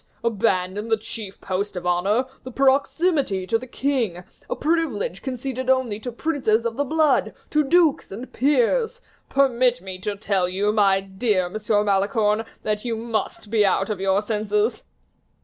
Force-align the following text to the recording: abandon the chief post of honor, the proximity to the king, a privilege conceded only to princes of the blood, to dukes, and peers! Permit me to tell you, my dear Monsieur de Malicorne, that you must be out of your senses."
abandon 0.23 0.87
the 0.87 0.97
chief 0.97 1.39
post 1.39 1.75
of 1.75 1.85
honor, 1.85 2.25
the 2.43 2.51
proximity 2.51 3.45
to 3.45 3.59
the 3.59 3.67
king, 3.67 4.23
a 4.49 4.55
privilege 4.55 5.21
conceded 5.21 5.69
only 5.69 5.99
to 5.99 6.11
princes 6.11 6.65
of 6.65 6.75
the 6.75 6.83
blood, 6.83 7.35
to 7.51 7.63
dukes, 7.63 8.11
and 8.11 8.33
peers! 8.33 8.99
Permit 9.29 9.79
me 9.79 9.99
to 9.99 10.15
tell 10.15 10.49
you, 10.49 10.71
my 10.73 11.01
dear 11.01 11.47
Monsieur 11.49 11.77
de 11.83 11.85
Malicorne, 11.85 12.43
that 12.63 12.83
you 12.83 12.95
must 12.97 13.51
be 13.51 13.63
out 13.63 13.91
of 13.91 13.99
your 14.01 14.23
senses." 14.23 14.81